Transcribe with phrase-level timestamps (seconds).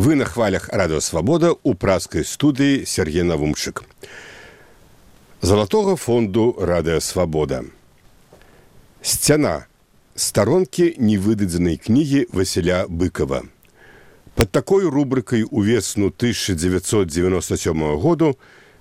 [0.00, 3.82] Вы на хвалях радыасвабода ў праскай студыі Сергей Навумчык.
[5.44, 7.66] Залатога фонду радыасвабода.
[9.04, 9.68] Сцяна
[10.16, 13.42] старонкі невыдадзенай кнігі Васіля быкова.
[14.40, 18.38] Пад такой рубрыкай увесну 1997 году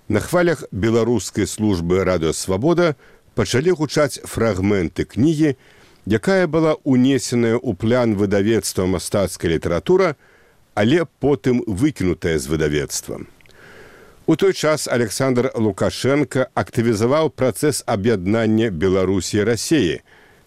[0.07, 2.95] на хвалях беларускай службы радыасвабода
[3.35, 5.59] пачалі гучаць фрагменты кнігі,
[6.07, 10.15] якая была унесеная ў план выдавецтва мастацкая літаратура,
[10.79, 13.19] але потым выкінутая з выдавецтва.
[14.25, 19.99] У той час Александр Лукашенко актывізаваў працэс аб'яднання Беларусі рассеі.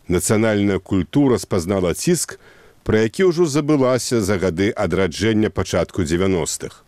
[0.09, 2.38] Нацыянальная культура спазнала ціск,
[2.80, 6.80] пра які ўжо забылася за гады адраджэння пачатку 90-х.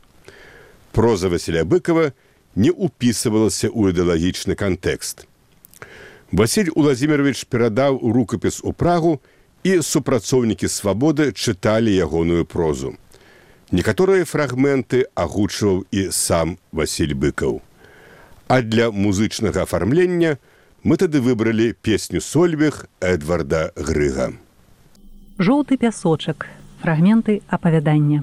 [0.96, 2.16] Проза Васіля быкова
[2.56, 5.28] не ўпісывалася ў ідэалагічны кантэкст.
[6.32, 9.20] Васіль Уладзімирович перадаў рукапіс у прагу
[9.68, 12.96] і супрацоўнікі свабоды чыталі ягоную прозу.
[13.74, 17.58] Некаторыя фрагменты агучваў і сам Васіль быкаў.
[18.46, 20.38] А для музычнага афармлення
[20.84, 24.30] мы тады выбралі песню сольвег Эдварда Грыга.
[25.42, 26.46] Жоўты пясочак,
[26.82, 28.22] фрагменты апавядання.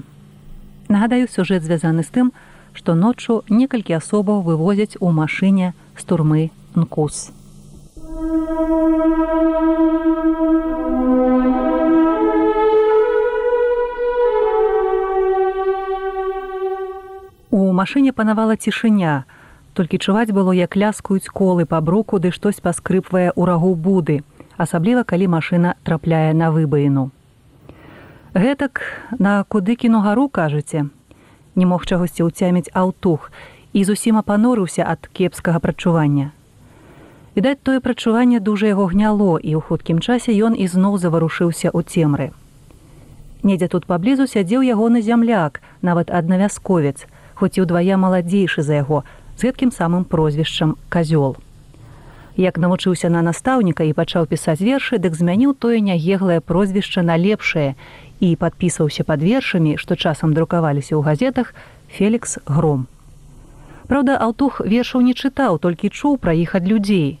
[0.88, 2.32] Нагадаю, сюжэт звязаны з тым,
[2.72, 7.28] што ноччу некалькі асобаў вывозяць у машыне з турмы Нкус.
[17.82, 19.24] Машыне панавала цішыня,
[19.74, 24.22] толькі чуваць было, як ляскаюць колы па бруку, ды штось паскрыпвае ў рагу буды,
[24.56, 27.10] асабліва калі машына трапляе на выбаіну.
[28.34, 28.80] Гэтак
[29.18, 30.86] на куды кіну гару кажаце,
[31.54, 33.28] не мог чагосьці ўцяміць аўтух
[33.76, 36.30] і зусім апанорыўся ад кепскага прачування.
[37.36, 42.32] Відаць, тое прачуванне дужа яго гняло і ў хуткім часе ён ізноў заварушыўся ў цемры.
[43.42, 47.04] Недзе тут паблізу сядзеў ягоны зямляк, нават аднавясковец,
[47.42, 49.02] хоць і ўдвая маладзейшы за яго
[49.34, 51.34] з гэткім самым прозвішчам казёл.
[52.36, 57.74] Як навучыўся на настаўніка і пачаў пісаць вершы, дык змяніў тое нягеглае прозвішча на лепшае
[58.20, 61.52] і падпісаўся пад вершамі, што часам друкаваліся ў газетах
[61.90, 62.86] Фелікс гром.
[63.90, 67.18] Праўда, аўтух вершаў не чытаў, толькі чуў пра іх ад людзей.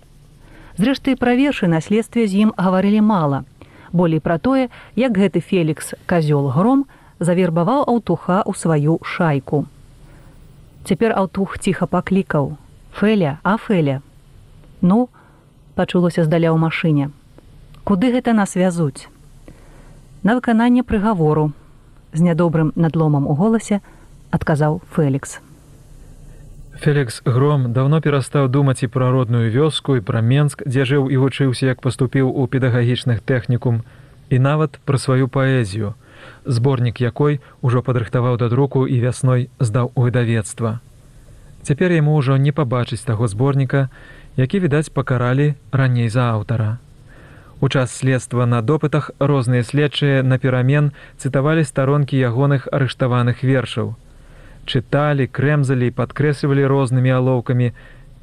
[0.78, 3.44] Зрэшты, пра вершы на следстве з ім гаварылі мала.
[3.92, 6.86] Болей пра тое, як гэты Фелікс казёл гром
[7.20, 9.66] завербаваў аўтуха ў сваю шайку.
[10.84, 12.58] Цяпер аўтух ціха паклікаў:
[12.92, 14.02] Фэля, а фэля.
[14.82, 15.08] Ну,
[15.74, 17.14] пачулася здаля ў машыне.
[17.86, 19.06] Куды гэта нас вязуць?
[20.22, 21.52] На выкананне прыгавору
[22.12, 23.80] з нядобрым надломам у голасе
[24.30, 25.40] адказаў Фелікс.
[26.82, 31.16] Фелікс гром даўно перастаў думаць і пра родную вёску і пра Менск, дзе жыў і
[31.22, 33.82] вучыўся, як паступіў у педагагічных тэхнікум
[34.30, 35.94] і нават пра сваю паэзію,
[36.44, 40.80] зборнік якой ужо падрыхтаваў да друку і вясной здаў у выдавецтва.
[41.62, 43.88] Цяпер яму ўжо не пабачыць таго зборніка,
[44.36, 46.78] які відаць пакаралі раней за аўтара.
[47.60, 53.94] У час следства на допытах розныя следчыя на перамен цытавалі старонкі ягоных арыштаваных вершаў.
[54.66, 57.70] Чыталі, крэмзалі і падкрэслівалі рознымі алоўкамі,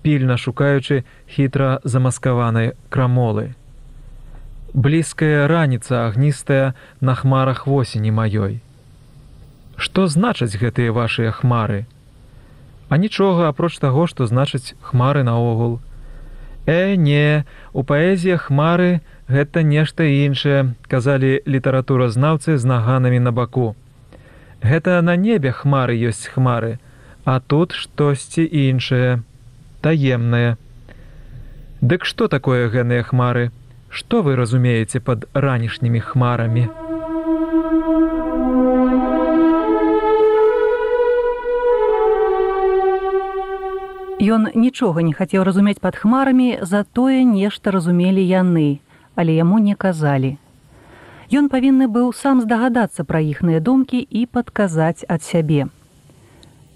[0.03, 3.58] пільна шукаючы хітра замаскаванай крамолы
[4.74, 8.59] блізкая раніца агністая на хмарах восені маёй.
[9.78, 11.85] Што значаць гэтыя вашыя хмары?
[12.90, 15.80] А нічога апроч таго, што значыць хмары наогул.
[16.66, 23.75] Э, не, у паэзіях хмары гэта нешта іншае, казалі літаратуразнаўцы з наганамі на баку.
[24.62, 26.80] Гэта на небе хмары ёсць хмары,
[27.25, 29.22] а тут штосьці іншае,
[29.81, 30.57] таемнае.
[31.81, 33.51] Дык што такое гэныя хмары?
[33.89, 36.69] Што вы разумееце пад ранішнімі хмарамі?
[44.22, 48.79] Ён нічога не хацеў разумець пад хмарамі, затое нешта разумелі яны,
[49.16, 50.38] але яму не казалі.
[51.33, 55.65] Ён павінны быў сам здагадацца пра іхныя думкі і падказаць ад сябе.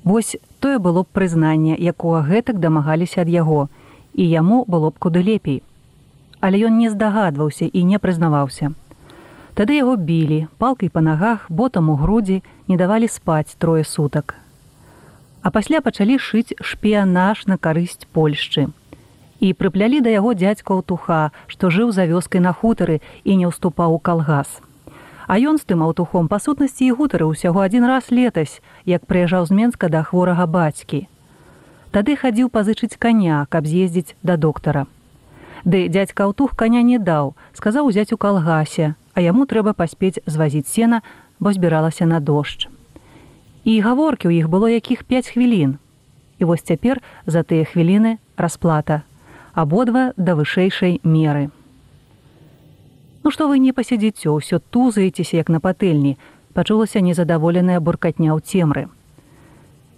[0.03, 3.69] Вось тое было б прызнанне, якога гэтак дамагаліся ад яго,
[4.13, 5.61] і яму было б куды лепей
[6.43, 8.75] але ён не здагадваўся і не прызнаваўся.
[9.55, 14.35] Тады яго білі, палкай па нагах, ботам у грудзі не давалі спаць трое сутак.
[15.41, 18.67] А пасля пачалі шыць шпіянаж на карысць Польшчы.
[19.39, 23.95] І прыплялі да яго дзядзька аўтуха, што жыў за вёскай на хутары і не ўступаў
[23.95, 24.59] у калгас.
[25.27, 29.47] А ён з тым аўтухом па сутнасці і гутары ўсяго адзін раз летась, як прыязджаў
[29.47, 31.07] з Менска да хворага бацькі.
[31.95, 34.87] Тады хадзіў пазычыць каня, каб з'ездзіць да доктара.
[35.63, 40.67] Ды дядька аўтух каня не даў, сказаў узяць у калгасе, а яму трэба паспець звазіць
[40.67, 41.01] сена,
[41.39, 42.67] бо збіралася на дождж.
[43.63, 45.79] І гаворкі ў іх было якіх 5 хвілін.
[46.39, 49.07] І вось цяпер за тыя хвіліны расплата,
[49.55, 51.47] абодва да вышэйшай меры.
[53.23, 56.19] Ну што вы не пасядзіце, ўсё тузаецеся як на патэльні,
[56.51, 58.91] пачулася незадаволеная буркатня ў цемры.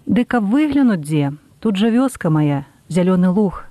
[0.05, 3.64] Ды каб выглянуць дзе, тут жа вёска моя, зялёны луг,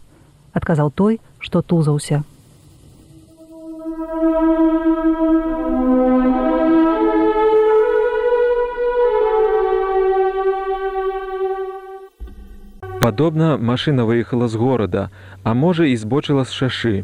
[0.55, 2.23] адказаў той, што тузаўся.
[13.05, 15.11] Падобна машына выехала з горада,
[15.43, 16.95] а можа і збочыла з шашы.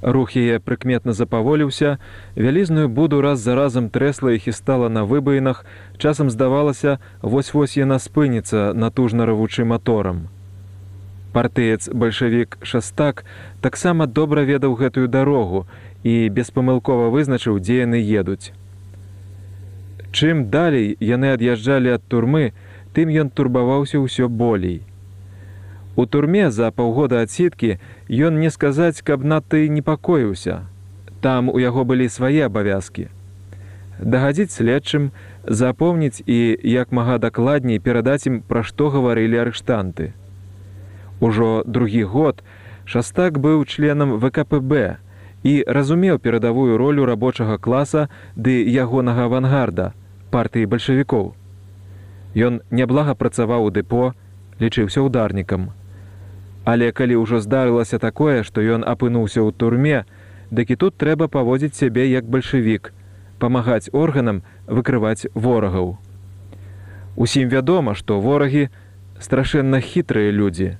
[0.00, 1.98] Рух яе прыкметна запаволіўся,
[2.36, 5.66] вялізную буду раз за разам трэсла і хістала на выбаінах,
[5.98, 10.28] часам здавалася, вось-вось яна спыніцца натужна равучы маторам.
[11.36, 13.26] Партыец бальшавік шастак
[13.60, 15.66] таксама добра ведаў гэтую дарогу
[16.00, 18.56] і беспамылкова вызначыў, дзе яны едуць.
[20.16, 22.56] Чым далей яны ад'язджалі ад турмы,
[22.96, 24.80] тым ён турбаваўся ўсё болей.
[25.92, 27.76] У турме за паўгода адсіткі
[28.08, 30.64] ён не сказаць, каб надта і непакоіўся.
[31.20, 33.10] Там у яго былі свае абавязкі.
[34.00, 35.12] Дагадзіць следчым,
[35.44, 40.16] запомніць і як мага дакладней перадаць ім пра што гаварылі арыштанты.
[41.20, 42.42] Ужо другі год
[42.84, 44.98] шастак быў членам ВКПБ
[45.42, 49.92] і разумеў перадавую ролю рабочага класа ды ягонага авангарда
[50.30, 51.32] партыі бальшавікоў.
[52.36, 54.12] Ён няблага працаваў у дэпо,
[54.60, 55.72] лічыўся ударнікам.
[56.68, 60.04] Але калі ўжо здарылася такое, што ён апынуўся ў турме,
[60.50, 62.92] дык і тут трэба паводзіць сябе як бальшавік,
[63.38, 65.96] памагаць органам выкрываць ворагаў.
[67.16, 68.68] Усім вядома, што ворагі
[69.16, 70.76] страшэнна хітрыя людзі.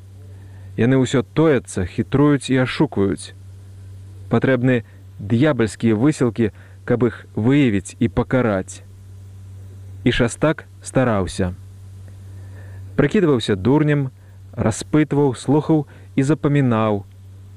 [0.76, 3.32] Яны ўсё тояцца, хітруюць і ашукаюць.
[4.28, 4.84] Патрэбны
[5.18, 6.52] д'ябальскія высілкі,
[6.84, 8.84] каб іх выявіць і пакараць.
[10.04, 11.54] І шастак стараўся.
[12.96, 14.10] Прыкідваўся дурнем,
[14.52, 15.86] распытваў, слухаў
[16.16, 17.04] і запамінаў,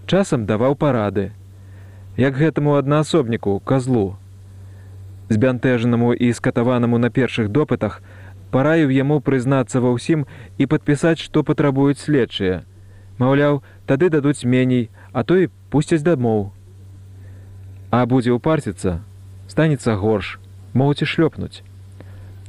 [0.08, 1.32] часам даваў парады,
[2.18, 4.16] як гэтаму аднаасобніку казлу.
[5.30, 8.02] Збянтэжанаму і скатаванаму на першых допытах
[8.52, 10.26] параіў яму прызнацца ва ўсім
[10.58, 12.64] і падпісаць, што патрабуюць следчыя.
[13.20, 16.52] Маўляў, тады дадуць меней, а то і пусцяць дамоў.
[17.92, 19.04] А будзе ўпарціцца,
[19.52, 20.40] станецца горш,
[20.74, 21.62] могуць і шлёпнуць.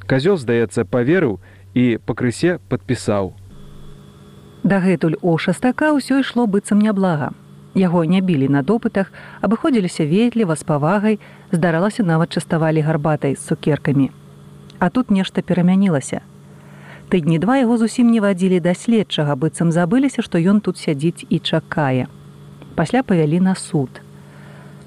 [0.07, 1.41] Казёл, здаецца, паверыў
[1.75, 3.35] і пакрысе падпісаў.
[4.63, 7.35] Дагэтуль у шастака ўсё ішло быццам няблага.
[7.75, 11.21] Яго не білі на допытах, абыходзіліся ветліва з павагай,
[11.51, 14.11] здаралася нават частавалі гарбатай з цукеркамі.
[14.79, 16.21] А тут нешта перамянілася.
[17.11, 21.39] Тыдні два яго зусім не вадзілі да следчага, быццам забыліся, што ён тут сядзіць і
[21.43, 22.07] чакае.
[22.79, 23.99] Пасля павялі на суд.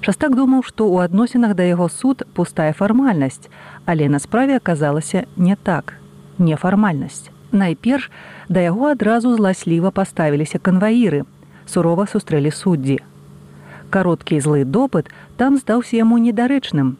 [0.00, 3.52] Шастак думаў, што ў адносінах да яго суд пустая фармальнасць,
[3.84, 6.00] але на справе аказалася не так,
[6.38, 7.28] нефармальнасць.
[7.52, 8.08] Найперш
[8.48, 11.28] да яго адразу зласліва паставіліся канваіры,
[11.68, 12.98] сурова сустрэлі суддзі.
[13.92, 16.96] Кароткі злы допыт там здаўся яму недарэчным.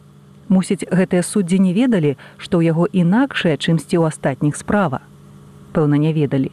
[0.53, 5.01] Мусіць, гэтыя суддзі не ведалі, што ў яго інакшае, чымсьці ў астатніх справа.
[5.75, 6.51] Пэўна, не ведалі.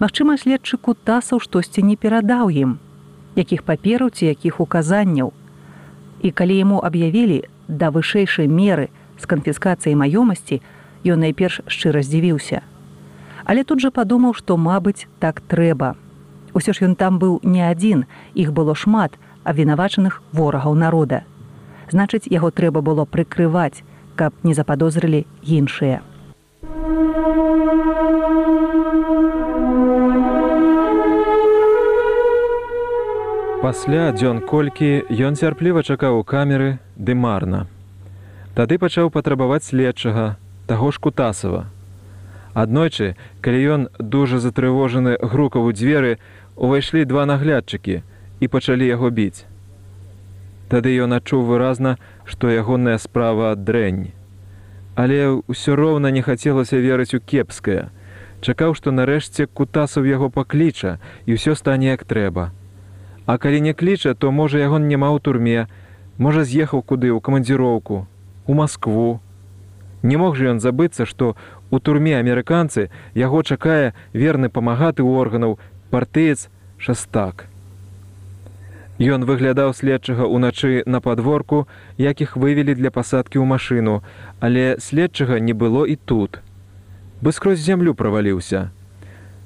[0.00, 2.78] Магчыма, следчы кутасаў штосьці не перадаў ім,
[3.36, 5.36] якіх папераў ці якіх указанняў.
[6.24, 8.88] І калі яму аб'явілі да вышэйшай меры
[9.20, 10.64] з канфіскацыяй маёмасці,
[11.04, 12.64] ён найперш шчыра здзівіўся
[13.44, 15.94] але тут жа падумаў, што мабыць так трэба.
[16.54, 21.22] Усё ж ён там быў не адзін, іх было шмат абвінавачаных ворагаў народа.
[21.90, 23.82] Значыць, яго трэба было прыкрываць,
[24.14, 25.98] каб не западозрылі іншыя.
[33.60, 37.66] Пасля дзён колькі ён цярпліва чакаў у камеры ды марна.
[38.56, 41.66] Тады пачаў патрабаваць следчага таго ж кутасава,
[42.54, 46.18] Аднойчы, калі ён дужа затрывожаны грукаву дзверы,
[46.56, 48.02] увайшлі два наглядчыкі
[48.40, 49.44] і пачалі яго біць.
[50.72, 54.10] Тады ён адчуў выразна, што ягоная справа дрэнь.
[54.96, 57.90] Але ўсё роўна не хацелася верыць у кепскае.
[58.40, 62.50] Чакаў, што нарэшце кутасаў яго пакліча і ўсё стане як трэба.
[63.26, 65.66] А калі не кліча, то можа яго няма ў турме,
[66.18, 68.06] можа з'ехаў куды ў камандзіроўку,
[68.46, 69.20] у Маскву.
[70.02, 71.36] Не мог жа ён забыцца, што
[71.70, 75.58] У турме амерыканцы яго чакае верны памагаты органаў
[75.94, 77.46] партыец шастак.
[79.00, 84.02] Ён выглядаў следчага ўначы на падворку, якіх вывелі для пасадкі ў машыну,
[84.40, 86.42] але следчага не было і тут.
[87.22, 88.68] Бы скрозь зямлю праваліўся.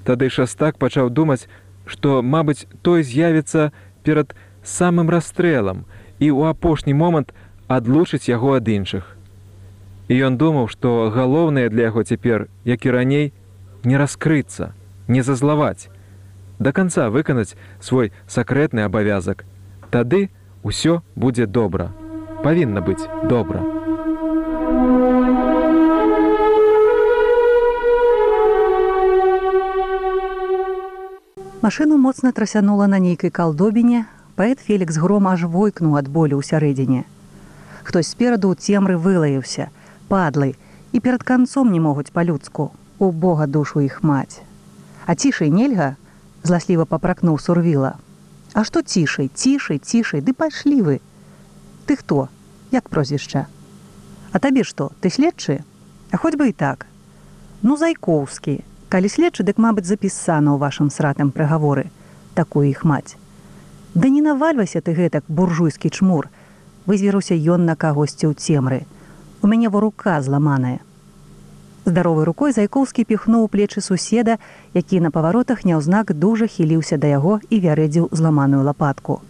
[0.08, 1.46] Тады шастак пачаў думаць,
[1.86, 3.72] што, мабыць, той з'явіцца
[4.02, 5.84] перад самым расстрэлам
[6.18, 7.34] і ў апошні момант
[7.68, 9.16] адлучыць яго ад іншых.
[10.08, 13.32] І ён думаў, што галоўнае для яго цяпер, як і раней,
[13.84, 14.72] не раскрыцца,
[15.08, 15.88] не зазлаваць,
[16.58, 19.44] да канца выканаць свой сакрэтны абавязак.
[19.90, 20.28] Тады
[20.64, 21.92] ўсё будзе добра.
[22.44, 23.83] Павінна быць добра.
[31.64, 34.04] Машыну моцна трасянула на нейкай калдобіне,
[34.36, 37.08] паэт Фелікс гром аж войкнуў ад болю ў сярэдзіне.
[37.88, 39.72] Хтось спераду ў цемры вылаяўся,
[40.10, 40.60] падлы
[40.92, 42.66] і перад канцом не могуць па-людску,
[43.00, 44.44] у Бога душу іх маць.
[45.08, 45.96] А цішай нельга,
[46.44, 47.96] зласліва папракнуў сурвіла.
[48.52, 51.00] А што цішай, цішай, цішай, ды пайшлі вы.
[51.88, 52.28] Ты хто,
[52.76, 53.48] як прозвішча?
[54.32, 55.64] А табе што, ты следчы?
[56.12, 56.84] А хоць бы і так.
[57.64, 58.60] Ну зайкоўскі,
[58.94, 61.90] калі следчы, дык мабыць запісана ў вашым сратым прыгаворы,
[62.38, 63.18] такую іх маць.
[63.98, 66.30] Да не навальвайся ты гэтак буржуйскі чмур,
[66.86, 68.86] вызверуся ён на кагосьці ў цемры.
[69.42, 70.78] У мяне во рука зламаная.
[71.90, 74.38] Здаровай рукой зайкоўскі піхнуў плечы суседа,
[74.78, 79.20] які на паваротах няўзнак дужа хіліўся да яго і вярэдзіў зламаную лапатку.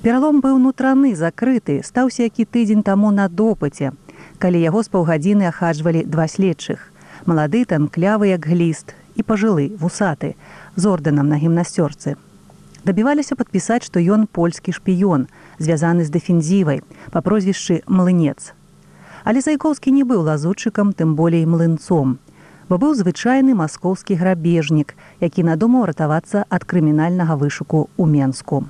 [0.00, 3.92] Пералом быў нутраны закрыты, стаўся які тыдзень таму на допыце,
[4.40, 6.92] калі яго з паўгадзіны ахаджвалі два следчых.
[7.28, 10.32] Малады танклявы як гліст і пажылы вусаты
[10.80, 12.16] з ордэнам на гімнасцёрцы.
[12.88, 15.28] Дабіваліся падпісаць, што ён польскі шпіён,
[15.60, 16.80] звязаны з дэфензівай
[17.12, 18.56] па прозвішчы млынец
[19.28, 22.16] Але Зайкоўскі не быў лазутчыкам, тым болей млынцом,
[22.72, 28.64] бо быў звычайны маскоўскі грабежнік, які надумаў ратавацца ад крымінальнага вышуку ў Менску.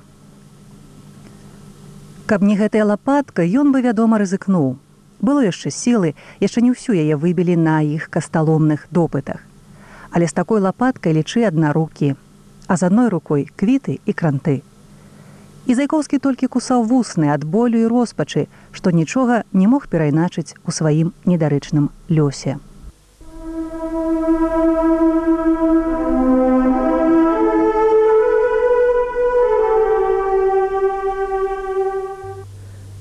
[2.27, 4.75] Каб не гэтая лапатка, ён бы, вядома, рызыкнуў.
[5.19, 9.43] Было яшчэ сілы, яшчэ не ўсю яе выбілі на іх касталомных допытах.
[10.11, 12.15] Але з такой лапаткай лічы адна рукі,
[12.67, 14.61] а з адной рукой квіты і кранты
[15.69, 20.73] і зайкоўскі толькі кусаў вусны ад болю і роспачы, што нічога не мог перайначыць у
[20.73, 22.57] сваім недарэчным лёсе.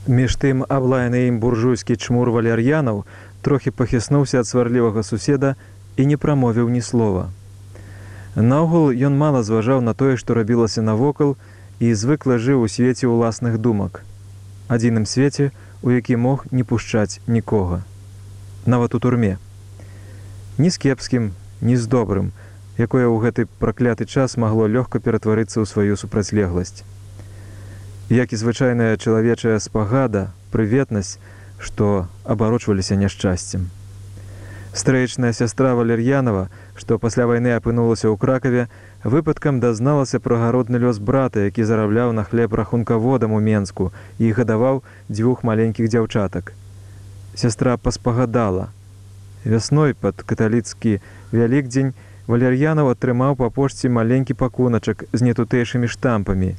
[0.09, 3.05] Між тым аблаяны ім буржуйскі чмур валяр'янаў
[3.45, 5.55] трохі пахіснуўся ад сварлівага суседа
[5.97, 7.29] і не прамовіў ні слова.
[8.35, 11.37] Наогул ён мала зважаў на тое, што рабілася навокал,
[11.79, 14.03] і звыкла жыў у свеце ўласных думак
[14.69, 15.51] адзіным свеце
[15.83, 17.83] у які мог не пушчаць нікога.
[18.67, 19.39] Нават у турме.
[20.59, 22.31] Ні з кепскім ні з добрым
[22.79, 26.85] якое ў гэты пракляты час магло лёгка ператварыцца ў сваю супрацьлегласць
[28.11, 31.19] як і звычайная чалавечая спагада прыветнасць
[31.59, 33.69] што абарочваліся няшчасцем
[34.73, 36.49] стрэчная сястра валер'янова
[36.79, 38.69] што пасля вайны апынулася ў кракаве
[39.05, 44.83] выпадкам дазналася пра гародны лёс брата, які зарабляў на хлеб рахункаводам у менску і гадаваў
[45.09, 46.53] дзвюх маленькіх дзяўчатак.
[47.35, 48.71] Сястра паспагадала.
[49.45, 50.99] Вясной пад каталіцкі
[51.33, 51.95] вялікдзень
[52.27, 56.55] валер'янаў атрымаў па пошце маленькі пакуначак з нетутэйшымі штампамі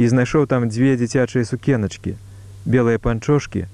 [0.00, 2.16] і знайшоў там дзве дзіцячыя сукеначкі,
[2.64, 3.66] белыя панчошкі,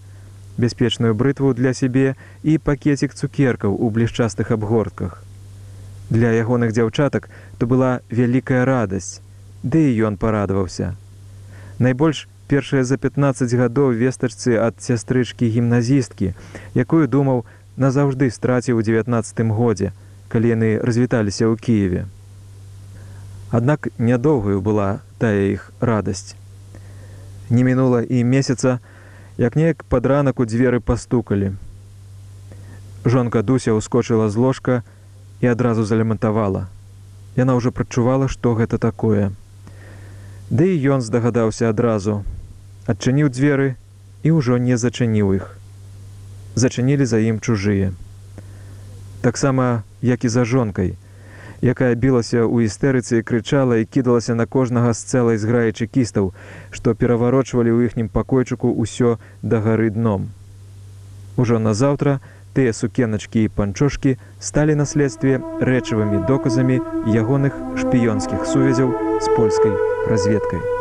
[0.59, 5.23] бяспечную брытву для сябе і пакецік цукеркаў у блішчастых абгортках.
[6.11, 9.23] Для ягоных дзяўчатак то была вялікая радасць,
[9.63, 10.99] ды і ён парадаваўся.
[11.79, 16.35] Найбольш першыя за 15 гадоў вестачцы ад сястрычкі гімназісткі,
[16.75, 19.95] якую думаў назаўжды страціў у 19 годзе,
[20.27, 22.07] калі яны развіталіся ў Киеве.
[23.55, 26.37] Аднак нядоўгаю была тая іх радасць.
[27.51, 28.79] Не мінула і месяца,
[29.39, 31.55] як неяк пад ранак у дзверы пастукалі.
[33.05, 34.83] Жонка дуся ўскочыла з ложка,
[35.41, 36.67] і адразу залемантавала.
[37.37, 39.31] Яна ўжо прачувала, што гэта такое.
[40.51, 42.25] Ды і ён здагадаўся адразу,
[42.87, 43.77] адчыніў дзверы
[44.23, 45.47] і ўжо не зачыніў іх.
[46.55, 47.93] Зачынілі за ім чужыя.
[49.21, 50.97] Таксама, як і за жонкай,
[51.63, 56.33] якая білася ў істэрыцы крычала і кідалася на кожнага з цэлай зграі чекістаў,
[56.71, 60.29] што пераварочвалі ў іхнім пакойчыку ўсё да гары дном.
[61.37, 62.21] Ужо назаўтра,
[62.57, 66.81] тыя сукеначкі і панчошкі сталі наследстве рэчавымі доказамі
[67.13, 67.53] ягоных
[67.85, 69.77] шпіёнскіх сувязяў з польскай
[70.09, 70.76] разведкай.